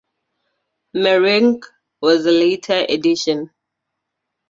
Meringue 0.95 1.61
was 2.01 2.25
a 2.25 2.31
later 2.31 2.87
addition. 2.89 3.51